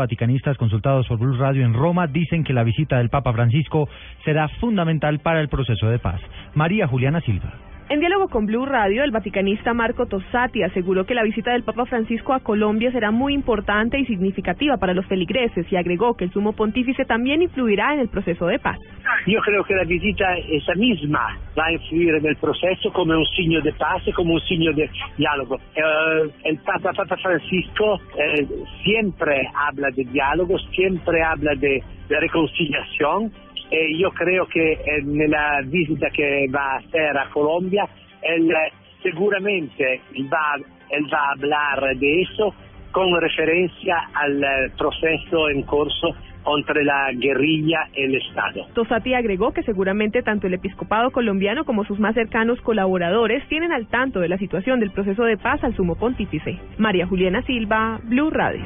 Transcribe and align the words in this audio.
Vaticanistas 0.00 0.56
consultados 0.56 1.06
por 1.06 1.18
Blue 1.18 1.36
Radio 1.36 1.64
en 1.64 1.74
Roma 1.74 2.06
dicen 2.06 2.42
que 2.42 2.54
la 2.54 2.64
visita 2.64 2.96
del 2.96 3.10
Papa 3.10 3.34
Francisco 3.34 3.88
será 4.24 4.48
fundamental 4.48 5.18
para 5.18 5.40
el 5.40 5.48
proceso 5.48 5.88
de 5.88 5.98
paz. 5.98 6.20
María 6.54 6.88
Juliana 6.88 7.20
Silva. 7.20 7.69
En 7.90 7.98
diálogo 7.98 8.28
con 8.28 8.46
Blue 8.46 8.66
Radio, 8.66 9.02
el 9.02 9.10
vaticanista 9.10 9.74
Marco 9.74 10.06
Tossati 10.06 10.62
aseguró 10.62 11.06
que 11.06 11.14
la 11.16 11.24
visita 11.24 11.50
del 11.50 11.64
Papa 11.64 11.86
Francisco 11.86 12.32
a 12.32 12.38
Colombia 12.38 12.92
será 12.92 13.10
muy 13.10 13.34
importante 13.34 13.98
y 13.98 14.06
significativa 14.06 14.76
para 14.76 14.94
los 14.94 15.04
feligreses 15.06 15.66
y 15.72 15.74
agregó 15.74 16.14
que 16.14 16.26
el 16.26 16.32
sumo 16.32 16.52
pontífice 16.52 17.04
también 17.04 17.42
influirá 17.42 17.92
en 17.94 17.98
el 17.98 18.08
proceso 18.08 18.46
de 18.46 18.60
paz. 18.60 18.78
Yo 19.26 19.40
creo 19.40 19.64
que 19.64 19.74
la 19.74 19.82
visita 19.82 20.24
esa 20.36 20.76
misma 20.76 21.36
va 21.58 21.66
a 21.66 21.72
influir 21.72 22.14
en 22.14 22.26
el 22.26 22.36
proceso 22.36 22.92
como 22.92 23.12
un 23.12 23.26
signo 23.34 23.60
de 23.60 23.72
paz 23.72 24.00
como 24.14 24.34
un 24.34 24.40
signo 24.42 24.72
de 24.72 24.88
diálogo. 25.16 25.56
Eh, 25.56 26.30
el 26.44 26.58
Papa, 26.58 26.92
Papa 26.92 27.16
Francisco 27.16 28.00
eh, 28.16 28.46
siempre 28.84 29.42
habla 29.66 29.88
de 29.96 30.04
diálogo, 30.04 30.56
siempre 30.76 31.24
habla 31.24 31.56
de, 31.56 31.82
de 32.08 32.20
reconciliación 32.20 33.32
e 33.70 33.90
io 33.94 34.10
credo 34.10 34.46
che 34.46 34.80
eh, 34.82 35.02
nella 35.04 35.60
visita 35.64 36.08
che 36.08 36.46
va 36.50 36.72
a 36.72 36.76
hacer 36.76 37.16
a 37.16 37.28
Colombia, 37.32 37.88
él 38.20 38.52
seguramente 39.00 40.00
va, 40.28 40.58
él 40.88 41.06
va 41.10 41.18
a 41.18 41.30
hablar 41.32 41.96
de 41.96 42.22
eso 42.22 42.52
con 42.90 43.18
referencia 43.20 44.10
al 44.12 44.72
proceso 44.76 45.48
en 45.48 45.62
curso 45.62 46.14
entre 46.46 46.84
la 46.84 47.12
guerrilla 47.12 47.88
y 47.94 48.02
el 48.02 48.14
Estado. 48.16 48.66
Tosati 48.74 49.14
agregó 49.14 49.52
que 49.52 49.62
seguramente 49.62 50.22
tanto 50.22 50.46
el 50.46 50.54
episcopado 50.54 51.10
colombiano 51.10 51.64
como 51.64 51.84
sus 51.84 51.98
más 51.98 52.14
cercanos 52.14 52.60
colaboradores 52.62 53.46
tienen 53.48 53.72
al 53.72 53.86
tanto 53.86 54.20
de 54.20 54.28
la 54.28 54.38
situación 54.38 54.80
del 54.80 54.90
proceso 54.90 55.24
de 55.24 55.36
paz 55.36 55.62
al 55.62 55.76
sumo 55.76 55.96
pontífice. 55.96 56.58
María 56.78 57.06
Juliana 57.06 57.42
Silva, 57.42 58.00
Blue 58.04 58.30
Radio. 58.30 58.64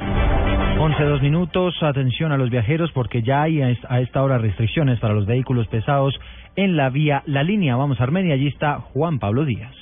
11 0.78 1.02
dos 1.04 1.22
minutos, 1.22 1.74
atención 1.82 2.32
a 2.32 2.36
los 2.36 2.50
viajeros 2.50 2.90
porque 2.92 3.22
ya 3.22 3.42
hay 3.42 3.62
a 3.62 4.00
esta 4.00 4.22
hora 4.22 4.38
restricciones 4.38 4.98
para 4.98 5.14
los 5.14 5.24
vehículos 5.24 5.68
pesados 5.68 6.18
en 6.56 6.76
la 6.76 6.90
vía 6.90 7.22
La 7.26 7.42
Línea. 7.42 7.76
Vamos 7.76 8.00
a 8.00 8.02
Armenia, 8.02 8.34
allí 8.34 8.48
está 8.48 8.80
Juan 8.80 9.18
Pablo 9.18 9.44
Díaz. 9.44 9.74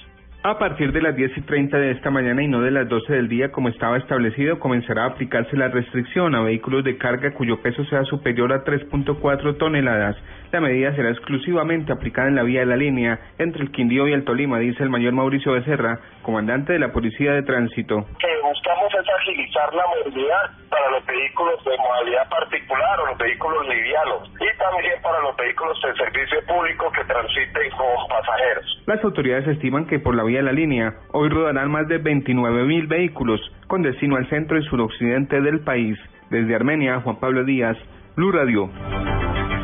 A 0.44 0.58
partir 0.58 0.90
de 0.90 1.00
las 1.00 1.14
10 1.14 1.38
y 1.38 1.40
30 1.42 1.78
de 1.78 1.92
esta 1.92 2.10
mañana 2.10 2.42
y 2.42 2.48
no 2.48 2.60
de 2.60 2.72
las 2.72 2.88
12 2.88 3.12
del 3.12 3.28
día 3.28 3.52
como 3.52 3.68
estaba 3.68 3.96
establecido, 3.96 4.58
comenzará 4.58 5.04
a 5.04 5.06
aplicarse 5.10 5.56
la 5.56 5.68
restricción 5.68 6.34
a 6.34 6.42
vehículos 6.42 6.82
de 6.82 6.98
carga 6.98 7.32
cuyo 7.32 7.62
peso 7.62 7.84
sea 7.84 8.02
superior 8.04 8.52
a 8.52 8.64
3.4 8.64 9.56
toneladas. 9.56 10.16
La 10.50 10.60
medida 10.60 10.96
será 10.96 11.10
exclusivamente 11.10 11.92
aplicada 11.92 12.26
en 12.26 12.34
la 12.34 12.42
vía 12.42 12.60
de 12.60 12.66
la 12.66 12.76
línea 12.76 13.20
entre 13.38 13.62
el 13.62 13.70
Quindío 13.70 14.08
y 14.08 14.12
el 14.12 14.24
Tolima, 14.24 14.58
dice 14.58 14.82
el 14.82 14.90
mayor 14.90 15.12
Mauricio 15.12 15.52
Becerra, 15.52 16.00
comandante 16.22 16.72
de 16.72 16.80
la 16.80 16.92
Policía 16.92 17.34
de 17.34 17.42
Tránsito. 17.44 18.04
Es 19.02 19.08
agilizar 19.08 19.74
la 19.74 19.84
movilidad 19.86 20.50
para 20.70 20.90
los 20.90 21.04
vehículos 21.04 21.62
de 21.64 21.76
modalidad 21.76 22.28
particular 22.30 23.00
o 23.00 23.06
los 23.06 23.18
vehículos 23.18 23.66
livianos 23.68 24.30
y 24.38 24.58
también 24.58 25.02
para 25.02 25.20
los 25.20 25.36
vehículos 25.36 25.78
de 25.82 25.94
servicio 25.94 26.38
público 26.46 26.90
que 26.92 27.04
transiten 27.04 27.70
con 27.70 28.08
pasajeros. 28.08 28.82
Las 28.86 29.04
autoridades 29.04 29.48
estiman 29.48 29.86
que 29.86 29.98
por 29.98 30.14
la 30.14 30.24
vía 30.24 30.38
de 30.38 30.44
la 30.44 30.52
línea 30.52 30.94
hoy 31.12 31.28
rodarán 31.28 31.70
más 31.70 31.88
de 31.88 31.98
29 31.98 32.64
mil 32.64 32.86
vehículos 32.86 33.40
con 33.66 33.82
destino 33.82 34.16
al 34.16 34.28
centro 34.28 34.58
y 34.58 34.64
suroccidente 34.64 35.40
del 35.40 35.60
país. 35.60 35.98
Desde 36.30 36.54
Armenia, 36.54 37.00
Juan 37.00 37.16
Pablo 37.16 37.44
Díaz, 37.44 37.76
Blue 38.16 38.32
Radio. 38.32 38.70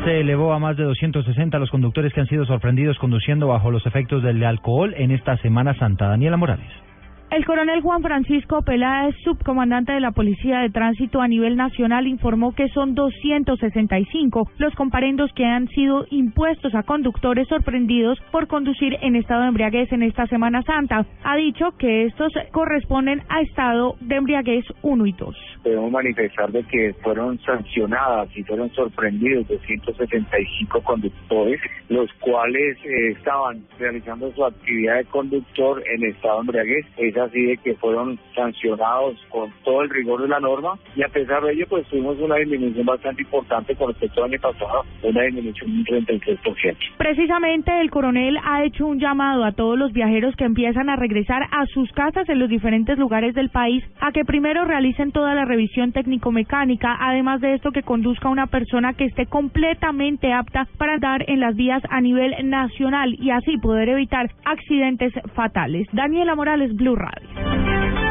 Se 0.05 0.19
elevó 0.21 0.53
a 0.53 0.59
más 0.59 0.77
de 0.77 0.83
260 0.83 1.59
los 1.59 1.69
conductores 1.71 2.13
que 2.13 2.21
han 2.21 2.27
sido 2.27 2.45
sorprendidos 2.45 2.97
conduciendo 2.99 3.47
bajo 3.47 3.71
los 3.71 3.85
efectos 3.85 4.23
del 4.23 4.43
alcohol 4.43 4.93
en 4.97 5.11
esta 5.11 5.37
Semana 5.37 5.73
Santa. 5.75 6.07
Daniela 6.07 6.37
Morales. 6.37 6.88
El 7.31 7.45
coronel 7.45 7.81
Juan 7.81 8.01
Francisco 8.01 8.63
Peláez, 8.63 9.15
subcomandante 9.23 9.91
de 9.91 9.99
la 9.99 10.13
Policía 10.13 10.61
de 10.61 10.71
Tránsito 10.71 11.21
a 11.21 11.27
nivel 11.27 11.57
nacional, 11.57 12.07
informó 12.07 12.55
que 12.55 12.69
son 12.69 12.95
265 12.95 14.49
los 14.57 14.73
comparendos 14.73 15.31
que 15.33 15.45
han 15.45 15.67
sido 15.67 16.07
impuestos 16.09 16.73
a 16.73 16.81
conductores 16.81 17.47
sorprendidos 17.47 18.19
por 18.31 18.47
conducir 18.47 18.97
en 19.01 19.15
estado 19.15 19.43
de 19.43 19.49
embriaguez 19.49 19.91
en 19.91 20.01
esta 20.01 20.25
Semana 20.25 20.63
Santa. 20.63 21.05
Ha 21.23 21.35
dicho 21.35 21.77
que 21.77 22.05
estos 22.05 22.33
corresponden 22.51 23.21
a 23.29 23.41
estado 23.41 23.95
de 24.01 24.15
embriaguez 24.15 24.65
1 24.81 25.05
y 25.05 25.11
2. 25.11 25.35
Debemos 25.63 25.91
manifestar 25.91 26.51
de 26.51 26.63
que 26.63 26.95
fueron 27.03 27.37
sancionadas 27.41 28.35
y 28.35 28.43
fueron 28.43 28.71
sorprendidos 28.71 29.47
265 29.49 30.81
conductores, 30.81 31.61
los 31.89 32.11
cuales 32.13 32.75
eh, 32.85 33.11
estaban 33.11 33.61
realizando 33.77 34.31
su 34.33 34.43
actividad 34.43 34.97
de 34.97 35.05
conductor 35.05 35.83
en 35.93 36.05
estado 36.05 36.37
de 36.37 36.41
embriaguez 36.41 36.85
así 37.19 37.41
de 37.41 37.57
que 37.57 37.75
fueron 37.75 38.19
sancionados 38.35 39.15
con 39.29 39.51
todo 39.63 39.81
el 39.81 39.89
rigor 39.89 40.21
de 40.21 40.27
la 40.27 40.39
norma 40.39 40.77
y 40.95 41.03
a 41.03 41.07
pesar 41.07 41.43
de 41.43 41.53
ello 41.53 41.65
pues 41.69 41.85
tuvimos 41.87 42.17
una 42.19 42.35
disminución 42.35 42.85
bastante 42.85 43.23
importante 43.23 43.75
con 43.75 43.89
respecto 43.89 44.23
al 44.23 44.31
año 44.31 44.41
pasado, 44.41 44.83
una 45.03 45.21
disminución 45.23 45.83
de 45.83 45.97
un 45.97 46.05
33%. 46.05 46.77
Precisamente 46.97 47.81
el 47.81 47.89
coronel 47.89 48.37
ha 48.43 48.63
hecho 48.63 48.87
un 48.87 48.99
llamado 48.99 49.43
a 49.43 49.51
todos 49.51 49.77
los 49.77 49.91
viajeros 49.93 50.35
que 50.35 50.45
empiezan 50.45 50.89
a 50.89 50.95
regresar 50.95 51.43
a 51.51 51.65
sus 51.67 51.91
casas 51.91 52.27
en 52.29 52.39
los 52.39 52.49
diferentes 52.49 52.97
lugares 52.97 53.33
del 53.35 53.49
país 53.49 53.83
a 53.99 54.11
que 54.11 54.25
primero 54.25 54.65
realicen 54.65 55.11
toda 55.11 55.35
la 55.35 55.45
revisión 55.45 55.91
técnico-mecánica, 55.91 56.97
además 56.99 57.41
de 57.41 57.53
esto 57.55 57.71
que 57.71 57.83
conduzca 57.83 58.29
una 58.29 58.47
persona 58.47 58.93
que 58.93 59.05
esté 59.05 59.25
completamente 59.25 60.31
apta 60.33 60.67
para 60.77 60.95
andar 60.95 61.25
en 61.27 61.39
las 61.39 61.55
vías 61.55 61.81
a 61.89 62.01
nivel 62.01 62.35
nacional 62.49 63.15
y 63.19 63.31
así 63.31 63.57
poder 63.57 63.89
evitar 63.89 64.29
accidentes 64.45 65.13
fatales. 65.33 65.87
Daniela 65.93 66.35
Morales, 66.35 66.75
Blue 66.75 66.95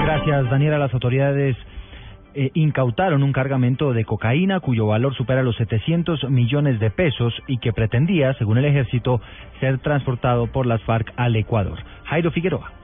Gracias, 0.04 0.50
Daniela. 0.50 0.78
Las 0.78 0.94
autoridades 0.94 1.56
eh, 2.34 2.50
incautaron 2.54 3.22
un 3.22 3.32
cargamento 3.32 3.92
de 3.92 4.04
cocaína 4.04 4.60
cuyo 4.60 4.86
valor 4.86 5.14
supera 5.14 5.42
los 5.42 5.56
700 5.56 6.30
millones 6.30 6.78
de 6.80 6.90
pesos 6.90 7.34
y 7.46 7.58
que 7.58 7.72
pretendía, 7.72 8.34
según 8.34 8.58
el 8.58 8.64
ejército, 8.64 9.20
ser 9.60 9.78
transportado 9.78 10.46
por 10.46 10.66
las 10.66 10.82
FARC 10.82 11.12
al 11.16 11.36
Ecuador. 11.36 11.78
Jairo 12.04 12.30
Figueroa. 12.30 12.77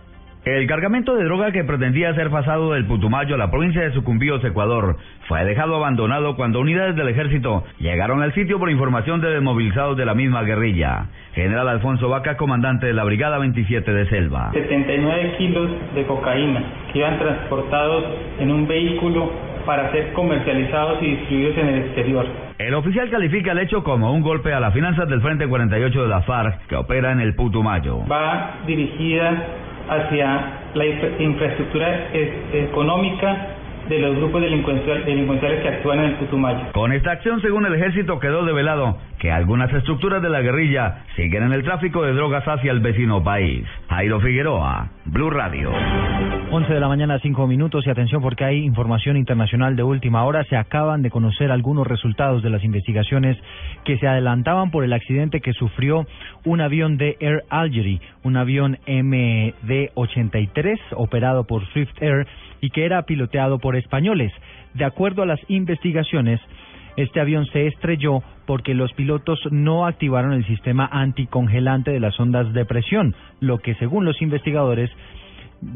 El 0.44 0.66
cargamento 0.66 1.16
de 1.16 1.24
droga 1.24 1.52
que 1.52 1.64
pretendía 1.64 2.14
ser 2.14 2.28
pasado 2.28 2.74
del 2.74 2.84
Putumayo 2.84 3.34
a 3.34 3.38
la 3.38 3.50
provincia 3.50 3.80
de 3.80 3.92
Sucumbíos, 3.92 4.44
Ecuador, 4.44 4.98
fue 5.26 5.42
dejado 5.46 5.74
abandonado 5.76 6.36
cuando 6.36 6.60
unidades 6.60 6.94
del 6.96 7.08
ejército 7.08 7.64
llegaron 7.78 8.20
al 8.20 8.34
sitio 8.34 8.58
por 8.58 8.70
información 8.70 9.22
de 9.22 9.30
desmovilizados 9.30 9.96
de 9.96 10.04
la 10.04 10.12
misma 10.12 10.42
guerrilla. 10.42 11.06
General 11.32 11.66
Alfonso 11.66 12.10
Vaca, 12.10 12.36
comandante 12.36 12.84
de 12.84 12.92
la 12.92 13.04
Brigada 13.04 13.38
27 13.38 13.90
de 13.90 14.06
Selva. 14.10 14.50
79 14.52 15.34
kilos 15.38 15.70
de 15.94 16.04
cocaína 16.04 16.62
que 16.92 16.98
iban 16.98 17.18
transportados 17.18 18.04
en 18.38 18.52
un 18.52 18.68
vehículo 18.68 19.32
para 19.64 19.90
ser 19.92 20.12
comercializados 20.12 21.02
y 21.02 21.06
distribuidos 21.06 21.56
en 21.56 21.68
el 21.68 21.78
exterior. 21.84 22.26
El 22.58 22.74
oficial 22.74 23.08
califica 23.08 23.52
el 23.52 23.60
hecho 23.60 23.82
como 23.82 24.12
un 24.12 24.20
golpe 24.20 24.52
a 24.52 24.60
las 24.60 24.74
finanzas 24.74 25.08
del 25.08 25.22
Frente 25.22 25.48
48 25.48 26.02
de 26.02 26.08
la 26.08 26.20
FARC 26.20 26.66
que 26.66 26.76
opera 26.76 27.12
en 27.12 27.20
el 27.20 27.34
Putumayo. 27.34 28.06
Va 28.06 28.58
dirigida 28.66 29.63
hacia 29.88 30.60
la 30.74 30.84
infraestructura 31.18 32.08
económica 32.52 33.54
de 33.88 33.98
los 33.98 34.16
grupos 34.16 34.40
delincuenciales 34.40 35.62
que 35.62 35.68
actúan 35.68 35.98
en 36.00 36.04
el 36.06 36.14
Putumayo. 36.14 36.72
Con 36.72 36.92
esta 36.92 37.12
acción, 37.12 37.40
según 37.42 37.66
el 37.66 37.74
ejército, 37.74 38.18
quedó 38.18 38.44
develado 38.44 38.96
que 39.18 39.30
algunas 39.30 39.72
estructuras 39.72 40.22
de 40.22 40.30
la 40.30 40.40
guerrilla 40.40 41.04
siguen 41.16 41.44
en 41.44 41.52
el 41.52 41.62
tráfico 41.62 42.02
de 42.02 42.12
drogas 42.12 42.46
hacia 42.46 42.72
el 42.72 42.80
vecino 42.80 43.22
país. 43.22 43.66
Jairo 43.88 44.20
Figueroa, 44.20 44.90
Blue 45.04 45.30
Radio. 45.30 45.70
11 46.50 46.72
de 46.72 46.80
la 46.80 46.88
mañana, 46.88 47.18
5 47.18 47.46
minutos 47.46 47.86
y 47.86 47.90
atención 47.90 48.22
porque 48.22 48.44
hay 48.44 48.64
información 48.64 49.16
internacional 49.16 49.76
de 49.76 49.82
última 49.82 50.24
hora. 50.24 50.44
Se 50.44 50.56
acaban 50.56 51.02
de 51.02 51.10
conocer 51.10 51.50
algunos 51.50 51.86
resultados 51.86 52.42
de 52.42 52.50
las 52.50 52.64
investigaciones 52.64 53.36
que 53.84 53.98
se 53.98 54.06
adelantaban 54.06 54.70
por 54.70 54.84
el 54.84 54.92
accidente 54.92 55.40
que 55.40 55.52
sufrió 55.52 56.06
un 56.44 56.60
avión 56.60 56.96
de 56.96 57.16
Air 57.20 57.44
Algeria, 57.50 58.00
un 58.22 58.36
avión 58.36 58.78
MD-83 58.86 60.78
operado 60.92 61.44
por 61.44 61.66
Swift 61.72 62.00
Air 62.00 62.26
y 62.60 62.70
que 62.70 62.86
era 62.86 63.02
piloteado 63.02 63.58
por 63.58 63.76
españoles. 63.76 64.32
De 64.74 64.84
acuerdo 64.84 65.22
a 65.22 65.26
las 65.26 65.40
investigaciones, 65.48 66.40
este 66.96 67.20
avión 67.20 67.46
se 67.46 67.66
estrelló 67.66 68.22
porque 68.46 68.74
los 68.74 68.92
pilotos 68.92 69.40
no 69.50 69.86
activaron 69.86 70.32
el 70.32 70.46
sistema 70.46 70.88
anticongelante 70.90 71.90
de 71.90 72.00
las 72.00 72.18
ondas 72.20 72.52
de 72.52 72.64
presión, 72.64 73.14
lo 73.40 73.58
que 73.58 73.74
según 73.76 74.04
los 74.04 74.20
investigadores 74.22 74.90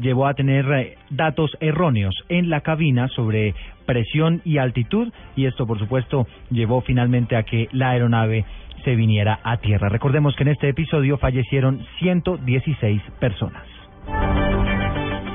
llevó 0.01 0.27
a 0.27 0.33
tener 0.33 0.65
eh, 0.71 0.97
datos 1.09 1.51
erróneos 1.59 2.15
en 2.29 2.49
la 2.49 2.61
cabina 2.61 3.07
sobre 3.09 3.55
presión 3.85 4.41
y 4.45 4.57
altitud 4.57 5.11
y 5.35 5.45
esto 5.45 5.65
por 5.65 5.79
supuesto 5.79 6.27
llevó 6.51 6.81
finalmente 6.81 7.35
a 7.35 7.43
que 7.43 7.69
la 7.71 7.89
aeronave 7.89 8.45
se 8.83 8.95
viniera 8.95 9.39
a 9.43 9.57
tierra. 9.57 9.89
Recordemos 9.89 10.35
que 10.35 10.43
en 10.43 10.49
este 10.49 10.69
episodio 10.69 11.17
fallecieron 11.17 11.85
116 11.99 13.01
personas. 13.19 13.78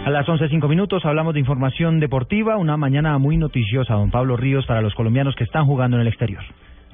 A 0.04 0.10
las 0.10 0.26
11.05 0.26 0.68
minutos 0.68 1.02
hablamos 1.06 1.32
de 1.32 1.40
información 1.40 1.98
deportiva, 1.98 2.58
una 2.58 2.76
mañana 2.76 3.16
muy 3.16 3.38
noticiosa, 3.38 3.94
don 3.94 4.10
Pablo 4.10 4.36
Ríos, 4.36 4.66
para 4.66 4.82
los 4.82 4.94
colombianos 4.94 5.34
que 5.34 5.44
están 5.44 5.64
jugando 5.64 5.96
en 5.96 6.02
el 6.02 6.08
exterior. 6.08 6.42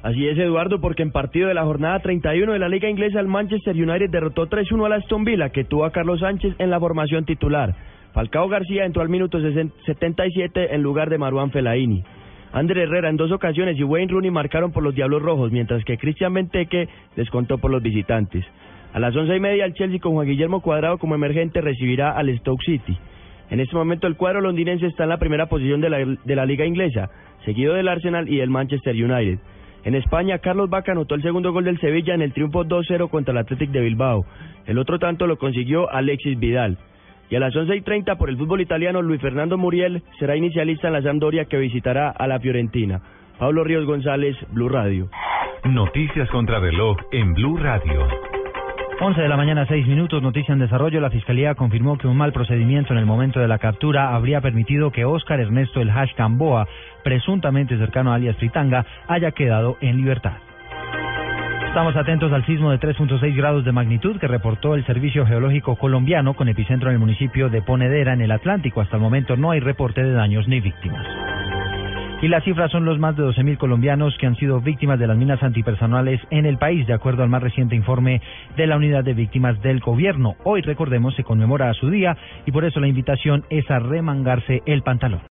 Así 0.05 0.29
es, 0.29 0.39
Eduardo, 0.39 0.81
porque 0.81 1.03
en 1.03 1.11
partido 1.11 1.49
de 1.49 1.55
la 1.55 1.65
jornada 1.65 1.99
31 1.99 2.53
de 2.53 2.59
la 2.61 2.69
Liga 2.69 2.89
Inglesa, 2.89 3.19
el 3.19 3.27
Manchester 3.27 3.75
United 3.75 4.11
derrotó 4.11 4.49
3-1 4.49 4.87
al 4.87 4.93
Aston 4.93 5.25
Villa, 5.25 5.49
que 5.49 5.65
tuvo 5.65 5.87
a 5.87 5.91
Carlos 5.91 6.21
Sánchez 6.21 6.55
en 6.61 6.71
la 6.71 6.79
formación 6.79 7.25
titular. 7.25 7.75
Falcao 8.13 8.49
García 8.49 8.85
entró 8.85 9.03
al 9.03 9.09
minuto 9.09 9.41
77 9.41 10.73
en 10.73 10.81
lugar 10.81 11.11
de 11.11 11.19
Maruán 11.19 11.51
Fellaini. 11.51 12.05
André 12.53 12.85
Herrera 12.85 13.11
en 13.11 13.17
dos 13.17 13.33
ocasiones 13.33 13.77
y 13.77 13.83
Wayne 13.83 14.13
Rooney 14.13 14.31
marcaron 14.31 14.71
por 14.71 14.85
los 14.85 14.95
Diablos 14.95 15.21
Rojos, 15.21 15.51
mientras 15.51 15.85
que 15.85 15.99
Cristian 15.99 16.33
Benteke 16.33 16.89
descontó 17.17 17.59
por 17.59 17.73
los 17.73 17.83
visitantes. 17.83 18.45
A 18.93 18.99
las 18.99 19.15
once 19.15 19.37
y 19.37 19.41
media, 19.41 19.65
el 19.65 19.75
Chelsea 19.75 20.01
con 20.01 20.15
Juan 20.15 20.27
Guillermo 20.27 20.61
Cuadrado 20.61 20.99
como 20.99 21.15
emergente 21.15 21.61
recibirá 21.61 22.11
al 22.13 22.37
Stoke 22.39 22.65
City. 22.65 22.99
En 23.51 23.61
este 23.61 23.77
momento, 23.77 24.07
el 24.07 24.17
cuadro 24.17 24.41
londinense 24.41 24.87
está 24.87 25.05
en 25.05 25.11
la 25.11 25.19
primera 25.19 25.47
posición 25.47 25.81
de 25.81 25.91
la, 25.91 25.99
de 25.99 26.37
la 26.37 26.47
Liga 26.47 26.67
Inglesa, 26.67 27.11
seguido 27.45 27.75
del 27.75 27.89
Arsenal 27.89 28.29
y 28.29 28.39
del 28.39 28.51
Manchester 28.51 28.95
United. 28.95 29.39
En 29.85 29.95
España, 29.95 30.39
Carlos 30.39 30.69
Vaca 30.69 30.93
anotó 30.93 31.15
el 31.15 31.23
segundo 31.23 31.53
gol 31.53 31.65
del 31.65 31.81
Sevilla 31.81 32.15
en 32.15 32.23
el 32.23 32.33
triunfo 32.33 32.65
2-0 32.65 33.09
contra 33.09 33.33
el 33.33 33.39
Athletic 33.39 33.71
de 33.71 33.81
Bilbao. 33.81 34.27
El 34.67 34.79
otro 34.79 34.99
tanto 34.99 35.27
lo 35.27 35.39
consiguió 35.39 35.91
Alexis 35.91 36.39
Vidal. 36.39 36.77
Y 37.31 37.37
a 37.37 37.41
las 37.41 37.55
11 37.55 37.77
y 37.77 37.81
30 37.81 38.17
por 38.17 38.29
el 38.29 38.37
fútbol 38.37 38.61
italiano, 38.61 39.03
Luis 39.03 39.21
Fernando 39.21 39.57
Muriel 39.57 40.03
será 40.19 40.37
inicialista 40.37 40.89
en 40.89 40.95
la 40.95 41.03
Sampdoria 41.03 41.45
que 41.47 41.59
visitará 41.59 42.11
a 42.11 42.27
la 42.27 42.41
Fiorentina. 42.41 43.01
Pablo 43.39 43.65
Ríos 43.65 43.87
González, 43.87 44.37
Blue 44.51 44.69
Radio. 44.69 45.09
Noticias 45.65 46.29
contra 46.31 46.59
reloj 46.59 46.97
en 47.13 47.33
Blue 47.33 47.57
Radio. 47.57 48.30
11 49.03 49.19
de 49.19 49.29
la 49.29 49.37
mañana, 49.39 49.65
6 49.67 49.87
minutos, 49.87 50.23
noticia 50.23 50.53
en 50.53 50.59
desarrollo. 50.59 51.01
La 51.01 51.09
Fiscalía 51.09 51.55
confirmó 51.55 51.97
que 51.97 52.07
un 52.07 52.19
mal 52.19 52.35
procedimiento 52.35 52.93
en 52.93 52.99
el 52.99 53.07
momento 53.07 53.41
de 53.41 53.49
la 53.49 53.59
captura 53.59 54.15
habría 54.15 54.43
permitido 54.43 54.91
que 54.91 55.07
Óscar 55.07 55.41
Ernesto 55.41 55.81
El 55.81 55.89
Hash 55.89 56.13
Camboa, 56.15 56.69
presuntamente 57.03 57.79
cercano 57.79 58.13
a 58.13 58.17
alias 58.17 58.37
Fritanga, 58.37 58.85
haya 59.09 59.31
quedado 59.31 59.79
en 59.81 59.97
libertad. 59.97 60.35
Estamos 61.67 61.97
atentos 61.97 62.31
al 62.31 62.45
sismo 62.45 62.73
de 62.73 62.79
3.6 62.79 63.35
grados 63.35 63.65
de 63.65 63.73
magnitud 63.73 64.19
que 64.19 64.29
reportó 64.29 64.75
el 64.75 64.85
Servicio 64.85 65.25
Geológico 65.25 65.77
Colombiano 65.77 66.35
con 66.35 66.49
epicentro 66.49 66.91
en 66.91 66.95
el 66.97 67.01
municipio 67.01 67.49
de 67.49 67.63
Ponedera, 67.63 68.13
en 68.13 68.21
el 68.21 68.33
Atlántico. 68.33 68.83
Hasta 68.83 68.97
el 68.97 69.03
momento 69.03 69.35
no 69.35 69.53
hay 69.53 69.61
reporte 69.61 70.03
de 70.03 70.13
daños 70.13 70.47
ni 70.47 70.61
víctimas. 70.61 71.20
Y 72.23 72.29
las 72.29 72.45
cifras 72.45 72.71
son 72.71 72.85
los 72.85 72.99
más 72.99 73.17
de 73.17 73.23
12.000 73.23 73.57
colombianos 73.57 74.15
que 74.19 74.27
han 74.27 74.37
sido 74.37 74.61
víctimas 74.61 74.99
de 74.99 75.07
las 75.07 75.17
minas 75.17 75.43
antipersonales 75.43 76.21
en 76.29 76.45
el 76.45 76.59
país, 76.59 76.87
de 76.87 76.93
acuerdo 76.93 77.23
al 77.23 77.31
más 77.31 77.43
reciente 77.43 77.75
informe 77.75 78.21
de 78.59 78.67
la 78.67 78.77
Unidad 78.77 79.05
de 79.05 79.15
Víctimas 79.15 79.61
del 79.63 79.81
Gobierno. 79.81 80.37
Hoy, 80.45 80.61
recordemos, 80.61 81.15
se 81.15 81.25
conmemora 81.25 81.73
su 81.73 81.89
día 81.89 82.19
y 82.45 82.53
por 82.53 82.67
eso 82.67 82.79
la 82.79 82.89
invitación 82.89 83.45
es 83.49 83.71
a 83.71 83.79
remangarse 83.79 84.63
el 84.67 84.83
pantalón. 84.83 85.23